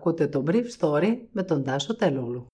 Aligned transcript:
Ακούτε 0.00 0.26
το 0.26 0.44
Brief 0.46 0.64
Story 0.78 1.16
με 1.32 1.42
τον 1.42 1.64
Τάσο 1.64 1.96
Τελούλου. 1.96 2.46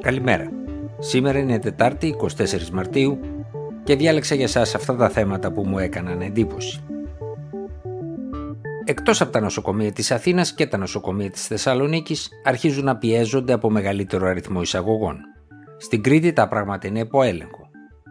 Καλημέρα. 0.00 0.50
Σήμερα 0.98 1.38
είναι 1.38 1.58
Τετάρτη 1.58 2.16
24 2.36 2.68
Μαρτίου 2.72 3.18
και 3.84 3.96
διάλεξα 3.96 4.34
για 4.34 4.48
σας 4.48 4.74
αυτά 4.74 4.96
τα 4.96 5.08
θέματα 5.08 5.52
που 5.52 5.66
μου 5.66 5.78
έκαναν 5.78 6.20
εντύπωση. 6.20 6.84
Εκτός 8.84 9.20
από 9.20 9.32
τα 9.32 9.40
νοσοκομεία 9.40 9.92
της 9.92 10.10
Αθήνας 10.10 10.54
και 10.54 10.66
τα 10.66 10.76
νοσοκομεία 10.76 11.30
της 11.30 11.46
Θεσσαλονίκης 11.46 12.28
αρχίζουν 12.44 12.84
να 12.84 12.96
πιέζονται 12.96 13.52
από 13.52 13.70
μεγαλύτερο 13.70 14.26
αριθμό 14.26 14.60
εισαγωγών. 14.60 15.18
Στην 15.76 16.02
Κρήτη 16.02 16.32
τα 16.32 16.48
πράγματα 16.48 16.86
είναι 16.86 17.00
υπό 17.00 17.22
έλεγχο. 17.22 17.67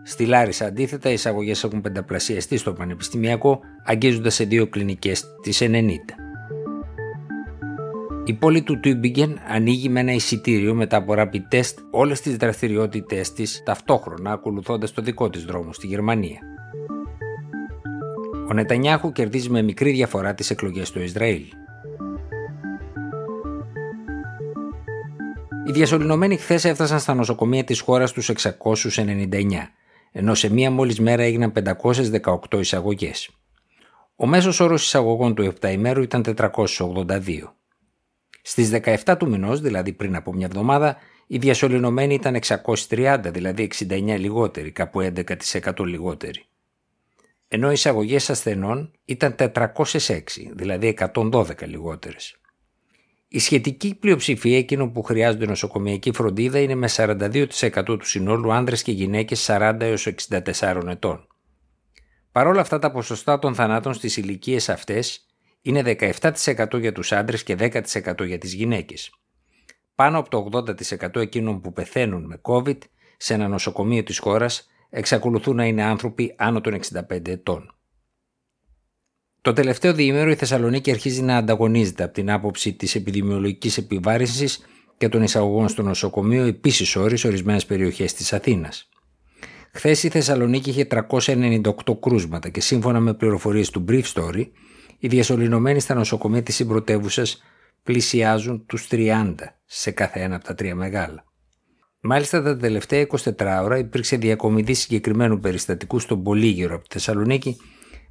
Στη 0.10 0.26
Λάρισα, 0.26 0.66
αντίθετα, 0.66 1.10
οι 1.10 1.14
εισαγωγές 1.14 1.64
έχουν 1.64 1.82
πενταπλασιαστεί 1.82 2.58
στο 2.58 2.74
Πανεπιστημιακό, 2.74 3.60
αγγίζοντας 3.86 4.34
σε 4.34 4.44
δύο 4.44 4.68
κλινικές 4.68 5.26
τι 5.42 5.58
90. 5.60 5.88
Η 8.26 8.34
πόλη 8.34 8.62
του 8.62 8.80
Τούμπιγκεν 8.80 9.40
ανοίγει 9.48 9.90
με 9.90 10.00
ένα 10.00 10.12
εισιτήριο 10.12 10.74
μετά 10.74 10.98
από 10.98 11.14
rapid 11.18 11.56
test 11.56 11.74
όλες 11.92 12.22
τις 12.22 12.38
δραστηριότητές 12.38 13.34
της 13.34 13.62
ταυτόχρονα, 13.66 14.32
ακολουθώντας 14.32 14.92
το 14.92 15.02
δικό 15.02 15.30
της 15.30 15.46
δρόμο 15.46 15.74
στη 15.74 15.88
Γερμανία. 15.88 16.40
Ο 18.50 18.54
Νετανιάχου 18.54 19.12
κερδίζει 19.12 19.50
με 19.50 19.62
μικρή 19.62 19.92
διαφορά 19.92 20.34
τις 20.34 20.50
εκλογές 20.50 20.88
στο 20.88 21.00
Ισραήλ. 21.00 21.44
Οι 25.68 25.72
διασωληνωμένοι 25.72 26.38
χθες 26.38 26.66
έφτασαν 26.66 27.00
στα 27.00 27.14
νοσοκομεία 27.14 27.64
της 27.64 27.80
χώρας 27.80 28.12
τους 28.12 28.30
699 28.30 29.72
ενώ 30.18 30.36
σε 30.36 30.50
μία 30.50 30.72
μόλις 30.72 31.00
μέρα 31.00 31.24
έγιναν 31.24 31.54
518 32.52 32.60
εισαγωγές. 32.60 33.30
Ο 34.16 34.28
μέσος 34.28 34.60
όρος 34.60 34.84
εισαγωγών 34.84 35.36
του 35.36 35.54
7 35.62 35.72
ημέρου 35.72 36.02
ήταν 36.02 36.24
482. 36.24 37.54
Στις 38.42 38.70
17 38.70 39.18
του 39.18 39.30
μηνός, 39.30 39.62
δηλαδή 39.62 39.94
πριν 39.94 40.16
από 40.16 40.34
μια 40.34 40.46
εβδομάδα, 40.46 40.98
οι 41.28 41.38
διασωληνωμένοι 41.38 42.14
ήταν 42.14 42.36
630, 42.36 43.20
δηλαδή 43.24 43.64
69 43.64 44.18
λιγότεροι, 44.18 44.72
κάπου 44.72 45.02
11% 45.02 45.86
λιγότεροι. 45.86 46.46
Ενώ 47.48 47.70
οι 47.70 47.74
εισαγωγές 47.74 48.30
ασθενών 48.30 48.92
ήταν 49.06 49.36
406, 49.36 50.52
δηλαδή 50.54 50.88
112 50.88 51.68
λιγότερες. 51.68 52.40
Η 53.38 53.40
σχετική 53.40 53.96
πλειοψηφία 53.96 54.58
εκείνων 54.58 54.92
που 54.92 55.04
χρειάζονται 55.04 55.46
νοσοκομιακή 55.46 56.12
φροντίδα 56.14 56.60
είναι 56.60 56.76
με 56.76 56.90
42% 56.96 57.84
του 57.86 58.06
συνόλου 58.06 58.54
άνδρες 58.54 58.84
και 58.84 58.92
γυναίκες 58.92 59.46
40 59.50 59.78
έως 59.80 60.08
64 60.30 60.88
ετών. 60.88 61.28
Παρ' 62.32 62.48
όλα 62.48 62.62
αυτά 62.62 62.80
τα 62.80 62.92
ποσοστά 62.92 63.40
των 63.40 63.56
θανάτων 63.56 63.94
στις 63.94 64.18
ηλικίες 64.18 64.70
αυτές 64.70 65.26
είναι 65.62 65.82
17% 65.82 66.80
για 66.80 66.92
τους 66.92 67.12
άντρες 67.12 67.44
και 67.44 67.56
10% 67.56 68.26
για 68.26 68.38
τις 68.38 68.54
γυναίκες. 68.54 69.12
Πάνω 69.96 70.20
από 70.20 70.30
το 70.30 70.38
80% 70.38 71.22
εκείνων 71.22 71.62
που 71.62 71.74
πεθαίνουν 71.74 72.26
με 72.26 72.42
COVID 72.42 72.78
σε 73.18 73.34
ένα 73.34 73.48
νοσοκομείο 73.48 74.04
της 74.04 74.20
χώρας 74.20 74.70
εξακολουθούν 74.90 75.56
να 75.56 75.66
είναι 75.66 75.84
άνθρωποι 75.84 76.36
άνω 76.38 76.62
των 76.62 76.74
65 76.74 77.28
ετών. 77.28 77.77
Το 79.48 79.54
τελευταίο 79.54 79.94
διήμερο 79.94 80.30
η 80.30 80.36
Θεσσαλονίκη 80.36 80.92
αρχίζει 80.92 81.22
να 81.22 81.38
ανταγωνίζεται 81.38 82.04
από 82.04 82.14
την 82.14 82.32
άποψη 82.32 82.74
της 82.74 82.96
επιδημιολογικής 82.96 83.78
επιβάρυνσης 83.78 84.66
και 84.98 85.10
των 85.10 85.24
εισαγωγών 85.24 85.68
στο 85.68 85.82
νοσοκομείο 85.82 86.46
επίσης 86.46 86.96
όρει 86.96 87.18
σε 87.18 87.28
ορισμένες 87.28 87.66
περιοχές 87.66 88.14
της 88.14 88.34
Αθήνας. 88.34 88.90
Χθες 89.74 90.04
η 90.04 90.10
Θεσσαλονίκη 90.10 90.70
είχε 90.70 90.88
398 90.90 92.00
κρούσματα 92.00 92.50
και 92.50 92.62
σύμφωνα 92.62 93.00
με 93.00 93.14
πληροφορίες 93.14 93.70
του 93.70 93.86
Brief 93.90 94.04
Story, 94.14 94.48
οι 95.00 95.08
διασωληνωμένοι 95.08 95.80
στα 95.80 95.94
νοσοκομεία 95.94 96.44
της 96.44 96.56
συμπρωτεύουσας 96.56 97.44
πλησιάζουν 97.84 98.66
τους 98.66 98.88
30 98.92 99.36
σε 99.66 99.92
κάθε 99.92 100.20
ένα 100.20 100.36
από 100.36 100.46
τα 100.46 100.56
τρία 100.56 100.76
μεγάλα. 100.76 101.24
Μάλιστα 102.00 102.42
τα 102.42 102.58
τελευταία 102.58 103.08
24 103.08 103.62
ώρα 103.64 103.78
υπήρξε 103.78 104.18
διακομιδή 104.18 104.74
συγκεκριμένου 104.74 105.40
περιστατικού 105.40 106.00
στον 106.00 106.24
Πολύγερο 106.24 106.76
από 106.76 106.88
τη 106.88 106.94
Θεσσαλονίκη 106.94 107.58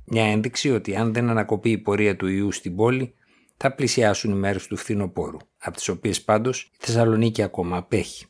μια 0.06 0.24
ένδειξη 0.24 0.70
ότι 0.70 0.96
αν 0.96 1.12
δεν 1.12 1.28
ανακοπεί 1.30 1.70
η 1.70 1.78
πορεία 1.78 2.16
του 2.16 2.26
ιού 2.26 2.52
στην 2.52 2.76
πόλη, 2.76 3.14
θα 3.56 3.74
πλησιάσουν 3.74 4.30
οι 4.30 4.34
μέρες 4.34 4.66
του 4.66 4.76
φθινοπόρου, 4.76 5.38
από 5.58 5.76
τις 5.76 5.88
οποίες 5.88 6.22
πάντως 6.22 6.62
η 6.62 6.76
Θεσσαλονίκη 6.78 7.42
ακόμα 7.42 7.76
απέχει. 7.76 8.26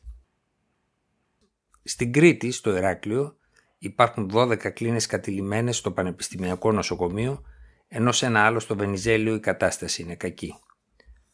Στην 1.82 2.12
Κρήτη, 2.12 2.50
στο 2.50 2.76
Ηράκλειο, 2.76 3.36
υπάρχουν 3.78 4.30
12 4.34 4.70
κλίνες 4.70 5.06
κατηλημένες 5.06 5.76
στο 5.76 5.90
Πανεπιστημιακό 5.90 6.72
Νοσοκομείο, 6.72 7.42
ενώ 7.88 8.12
σε 8.12 8.26
ένα 8.26 8.40
άλλο 8.40 8.60
στο 8.60 8.76
Βενιζέλιο 8.76 9.34
η 9.34 9.40
κατάσταση 9.40 10.02
είναι 10.02 10.14
κακή. 10.14 10.54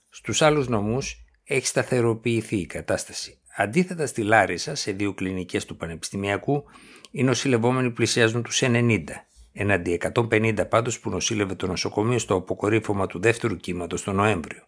Στους 0.09 0.43
άλλους 0.43 0.69
νομούς 0.69 1.25
έχει 1.45 1.67
σταθεροποιηθεί 1.67 2.57
η 2.57 2.67
κατάσταση. 2.67 3.39
Αντίθετα 3.57 4.07
στη 4.07 4.23
Λάρισα, 4.23 4.75
σε 4.75 4.93
δύο 4.93 5.15
κλινικές 5.15 5.65
του 5.65 5.77
Πανεπιστημιακού, 5.77 6.65
οι 7.11 7.23
νοσηλευόμενοι 7.23 7.91
πλησιάζουν 7.91 8.43
τους 8.43 8.63
90 8.63 9.27
εναντί 9.53 10.01
150 10.15 10.65
πάντως 10.69 11.01
που 11.01 11.11
νοσήλευε 11.11 11.55
το 11.55 11.67
νοσοκομείο 11.67 12.19
στο 12.19 12.35
αποκορύφωμα 12.35 13.07
του 13.07 13.21
δεύτερου 13.21 13.57
κύματος 13.57 14.03
τον 14.03 14.15
Νοέμβριο. 14.15 14.63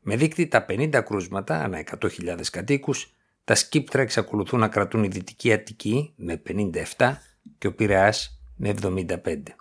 Με 0.00 0.16
δείκτη 0.16 0.46
τα 0.46 0.66
50 0.68 1.02
κρούσματα 1.04 1.62
ανά 1.62 1.84
100.000 2.00 2.40
κατοίκους, 2.52 3.14
τα 3.44 3.54
σκύπτρα 3.54 4.02
εξακολουθούν 4.02 4.60
να 4.60 4.68
κρατούν 4.68 5.04
η 5.04 5.08
Δυτική 5.08 5.52
Αττική 5.52 6.12
με 6.16 6.42
57 6.96 7.16
και 7.58 7.66
ο 7.66 7.74
Πειραιάς 7.74 8.40
με 8.56 8.74
75. 8.82 9.56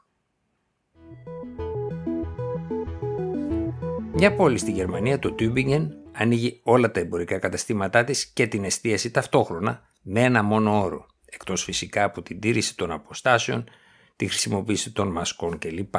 Μια 4.13 4.35
πόλη 4.35 4.57
στη 4.57 4.71
Γερμανία, 4.71 5.19
το 5.19 5.31
Τούμπιγγεν, 5.31 5.93
ανοίγει 6.11 6.59
όλα 6.63 6.91
τα 6.91 6.99
εμπορικά 6.99 7.39
καταστήματά 7.39 8.03
της 8.03 8.25
και 8.25 8.47
την 8.47 8.63
εστίαση 8.63 9.11
ταυτόχρονα 9.11 9.89
με 10.01 10.21
ένα 10.21 10.43
μόνο 10.43 10.83
όρο, 10.83 11.05
εκτός 11.25 11.63
φυσικά 11.63 12.03
από 12.03 12.21
την 12.21 12.39
τήρηση 12.39 12.77
των 12.77 12.91
αποστάσεων 12.91 13.69
τη 14.15 14.27
χρησιμοποίηση 14.27 14.91
των 14.91 15.07
μασκών 15.07 15.57
κλπ. 15.57 15.95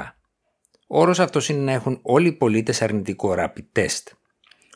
Ο 0.87 1.01
όρος 1.01 1.19
αυτός 1.21 1.49
είναι 1.49 1.63
να 1.63 1.73
έχουν 1.73 1.99
όλοι 2.03 2.29
οι 2.29 2.33
πολίτες 2.33 2.83
αρνητικό 2.83 3.35
rapid 3.39 3.65
test. 3.73 4.03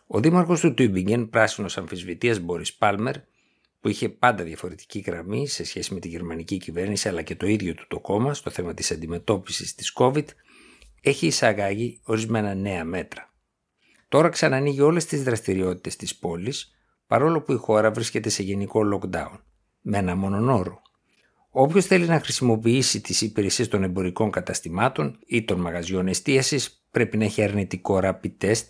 Ο 0.07 0.21
δήμαρχος 0.21 0.61
του 0.61 0.75
Τούμπιγγεν, 0.75 1.31
πράσινος 1.31 1.79
αμφισβητίας 1.79 2.39
Μπόρις 2.39 2.75
Πάλμερ, 2.75 3.15
που 3.81 3.89
είχε 3.89 4.09
πάντα 4.09 4.45
διαφορετική 4.45 4.99
γραμμή 4.99 5.49
σε 5.49 5.65
σχέση 5.65 5.95
με 5.95 6.01
τη 6.01 6.09
γερμανική 6.09 6.57
κυβέρνηση 6.57 7.09
αλλά 7.09 7.23
και 7.23 7.37
το 7.37 7.47
ίδιο 7.47 7.75
του 7.75 7.85
το 7.89 8.01
κόμμα 8.01 8.35
στο 8.35 8.51
θέμα 8.51 8.75
της 8.75 8.91
αντιμετώπισης 8.91 9.75
της 9.75 9.93
COVID, 9.97 10.25
έχει 11.01 11.27
εισαγάγει 11.27 12.01
ορισμένα 12.05 12.55
νέα 12.55 12.85
μέτρα. 12.85 13.33
Τώρα 14.09 14.29
ξανανοίγει 14.29 14.81
όλες 14.81 15.05
τις 15.05 15.23
δραστηριότητες 15.23 15.97
της 15.97 16.17
πόλης, 16.17 16.75
παρόλο 17.07 17.41
που 17.41 17.53
η 17.53 17.57
χώρα 17.57 17.91
βρίσκεται 17.91 18.29
σε 18.29 18.43
γενικό 18.43 18.81
lockdown, 18.95 19.39
με 19.81 19.99
ένα 19.99 20.17
μόνον 20.17 20.49
όρο, 20.49 20.83
Όποιος 21.51 21.87
θέλει 21.87 22.07
να 22.07 22.21
χρησιμοποιήσει 22.21 23.01
τις 23.01 23.21
υπηρεσίες 23.21 23.69
των 23.69 23.83
εμπορικών 23.83 24.31
καταστημάτων 24.31 25.19
ή 25.27 25.45
των 25.45 25.61
μαγαζιών 25.61 26.09
εστίασης 26.09 26.85
πρέπει 26.91 27.17
να 27.17 27.25
έχει 27.25 27.43
αρνητικό 27.43 28.01
rapid 28.03 28.33
test, 28.41 28.67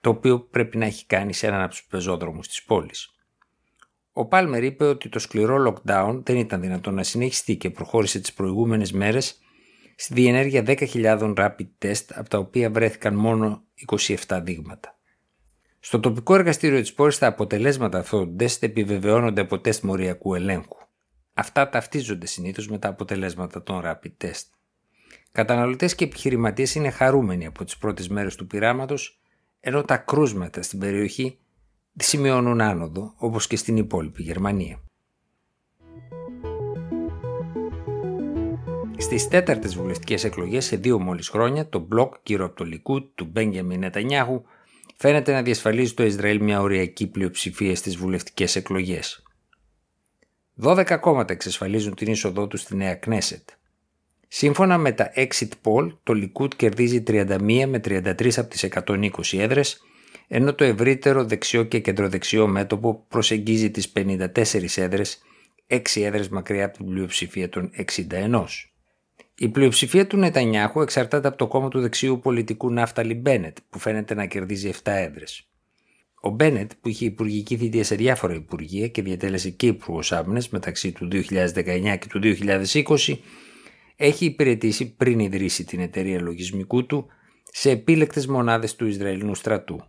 το 0.00 0.10
οποίο 0.10 0.40
πρέπει 0.40 0.76
να 0.76 0.84
έχει 0.84 1.06
κάνει 1.06 1.32
σε 1.32 1.46
έναν 1.46 1.60
από 1.60 1.70
τους 1.70 1.84
πεζόδρομους 1.84 2.48
της 2.48 2.62
πόλης. 2.62 3.10
Ο 4.12 4.26
Πάλμερ 4.26 4.64
είπε 4.64 4.84
ότι 4.84 5.08
το 5.08 5.18
σκληρό 5.18 5.72
lockdown 5.84 6.20
δεν 6.24 6.36
ήταν 6.36 6.60
δυνατόν 6.60 6.94
να 6.94 7.02
συνεχιστεί 7.02 7.56
και 7.56 7.70
προχώρησε 7.70 8.20
τις 8.20 8.32
προηγούμενες 8.32 8.92
μέρες 8.92 9.40
στη 9.96 10.14
διενέργεια 10.14 10.62
10.000 10.66 11.34
rapid 11.36 11.68
test, 11.82 12.04
από 12.14 12.28
τα 12.28 12.38
οποία 12.38 12.70
βρέθηκαν 12.70 13.14
μόνο 13.14 13.62
27 14.26 14.40
δείγματα. 14.42 14.98
Στο 15.80 16.00
τοπικό 16.00 16.34
εργαστήριο 16.34 16.80
της 16.80 16.92
πόλης, 16.92 17.18
τα 17.18 17.26
αποτελέσματα 17.26 17.98
αυτών 17.98 18.20
των 18.20 18.36
τεστ 18.36 18.62
επιβεβαιώνονται 18.62 19.40
από 19.40 19.58
τεστ 19.58 19.82
μοριακού 19.82 20.34
ελέγχου. 20.34 20.85
Αυτά 21.38 21.68
ταυτίζονται 21.68 22.26
συνήθως 22.26 22.68
με 22.68 22.78
τα 22.78 22.88
αποτελέσματα 22.88 23.62
των 23.62 23.82
rapid 23.84 24.24
test. 24.24 24.44
Καταναλωτές 25.32 25.94
και 25.94 26.04
επιχειρηματίες 26.04 26.74
είναι 26.74 26.90
χαρούμενοι 26.90 27.46
από 27.46 27.64
τις 27.64 27.76
πρώτες 27.76 28.08
μέρες 28.08 28.34
του 28.34 28.46
πειράματος, 28.46 29.20
ενώ 29.60 29.82
τα 29.82 29.96
κρούσματα 29.96 30.62
στην 30.62 30.78
περιοχή 30.78 31.38
σημειώνουν 31.96 32.60
άνοδο, 32.60 33.14
όπως 33.16 33.46
και 33.46 33.56
στην 33.56 33.76
υπόλοιπη 33.76 34.22
Γερμανία. 34.22 34.80
Στις 38.96 39.28
τέταρτες 39.28 39.74
βουλευτικές 39.76 40.24
εκλογές 40.24 40.64
σε 40.64 40.76
δύο 40.76 40.98
μόλις 40.98 41.28
χρόνια, 41.28 41.68
το 41.68 41.78
μπλοκ 41.78 42.14
γύρω 42.22 42.44
από 42.44 42.56
το 42.56 42.64
Λικούτ 42.64 43.10
του 43.14 43.24
Μπέγγιαμιν 43.24 43.78
Νετανιάχου 43.78 44.42
φαίνεται 44.96 45.32
να 45.32 45.42
διασφαλίζει 45.42 45.94
το 45.94 46.04
Ισραήλ 46.04 46.42
μια 46.42 46.60
οριακή 46.60 47.06
πλειοψηφία 47.06 47.76
στις 47.76 47.96
βουλευτικές 47.96 48.56
εκλογές. 48.56 49.25
12 50.62 50.98
κόμματα 51.00 51.32
εξασφαλίζουν 51.32 51.94
την 51.94 52.12
είσοδό 52.12 52.46
τους 52.46 52.60
στη 52.60 52.76
νέα 52.76 52.94
Κνέσετ. 52.94 53.48
Σύμφωνα 54.28 54.78
με 54.78 54.92
τα 54.92 55.12
exit 55.14 55.48
poll, 55.62 55.88
το 56.02 56.12
Λικούτ 56.12 56.52
κερδίζει 56.56 57.02
31 57.06 57.64
με 57.66 57.80
33 57.84 58.38
από 58.38 58.48
τις 58.48 58.62
120 58.62 59.08
έδρες, 59.38 59.80
ενώ 60.28 60.54
το 60.54 60.64
ευρύτερο 60.64 61.24
δεξιό 61.24 61.64
και 61.64 61.78
κεντροδεξιό 61.78 62.46
μέτωπο 62.46 63.04
προσεγγίζει 63.08 63.70
τις 63.70 63.92
54 63.96 64.76
έδρες, 64.76 65.22
6 65.66 66.02
έδρες 66.02 66.28
μακριά 66.28 66.64
από 66.64 66.76
την 66.76 66.86
πλειοψηφία 66.86 67.48
των 67.48 67.70
61. 68.10 68.68
Η 69.38 69.48
πλειοψηφία 69.48 70.06
του 70.06 70.16
Νετανιάχου 70.16 70.80
εξαρτάται 70.80 71.28
από 71.28 71.36
το 71.36 71.46
κόμμα 71.46 71.68
του 71.68 71.80
δεξιού 71.80 72.20
πολιτικού 72.22 72.70
Ναύταλι 72.70 73.14
Μπένετ, 73.14 73.56
που 73.70 73.78
φαίνεται 73.78 74.14
να 74.14 74.26
κερδίζει 74.26 74.68
7 74.68 74.92
έδρες. 74.92 75.48
Ο 76.20 76.28
Μπένετ, 76.30 76.70
που 76.80 76.88
είχε 76.88 77.04
υπουργική 77.04 77.56
θητεία 77.56 77.84
σε 77.84 77.94
διάφορα 77.94 78.34
υπουργεία 78.34 78.88
και 78.88 79.02
διατέλεσε 79.02 79.50
και 79.50 79.66
υπουργός 79.66 80.12
άμυνας 80.12 80.48
μεταξύ 80.48 80.92
του 80.92 81.08
2019 81.12 81.96
και 81.98 82.08
του 82.08 82.20
2020, 82.22 83.18
έχει 83.96 84.24
υπηρετήσει 84.24 84.94
πριν 84.94 85.18
ιδρύσει 85.18 85.64
την 85.64 85.80
εταιρεία 85.80 86.20
λογισμικού 86.20 86.86
του 86.86 87.06
σε 87.42 87.70
επίλεκτες 87.70 88.26
μονάδες 88.26 88.76
του 88.76 88.86
Ισραηλινού 88.86 89.34
στρατού, 89.34 89.82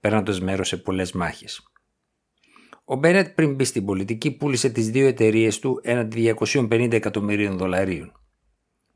παίρνοντας 0.00 0.40
μέρος 0.40 0.68
σε 0.68 0.76
πολλές 0.76 1.12
μάχες. 1.12 1.62
Ο 2.84 2.96
Μπένετ 2.96 3.28
πριν 3.28 3.54
μπει 3.54 3.64
στην 3.64 3.84
πολιτική 3.84 4.30
πούλησε 4.30 4.68
τις 4.68 4.90
δύο 4.90 5.06
εταιρείες 5.06 5.58
του 5.58 5.80
έναντι 5.82 6.34
250 6.40 6.92
εκατομμυρίων 6.92 7.56
δολαρίων. 7.56 8.12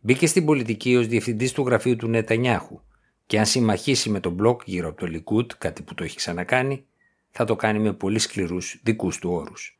Μπήκε 0.00 0.26
στην 0.26 0.44
πολιτική 0.44 0.96
ως 0.96 1.06
διευθυντής 1.06 1.52
του 1.52 1.62
γραφείου 1.62 1.96
του 1.96 2.08
Νετανιάχου 2.08 2.81
και 3.28 3.38
αν 3.38 3.46
συμμαχίσει 3.46 4.10
με 4.10 4.20
τον 4.20 4.32
μπλοκ 4.32 4.62
γύρω 4.64 4.88
από 4.88 5.00
το 5.00 5.06
Λικούτ, 5.06 5.52
κάτι 5.58 5.82
που 5.82 5.94
το 5.94 6.04
έχει 6.04 6.16
ξανακάνει, 6.16 6.84
θα 7.30 7.44
το 7.44 7.56
κάνει 7.56 7.78
με 7.78 7.92
πολύ 7.92 8.19
σκληρούς 8.19 8.80
δικούς 8.82 9.19
του 9.19 9.30
όρους. 9.30 9.78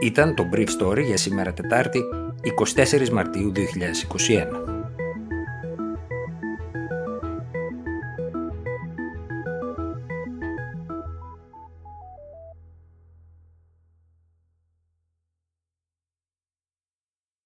Ήταν 0.00 0.34
το 0.34 0.48
Brief 0.52 0.68
Story 0.80 1.04
για 1.04 1.16
σήμερα 1.16 1.52
Τετάρτη 1.52 2.02
24 2.74 3.08
Μαρτίου 3.08 3.52
2021. 3.52 4.75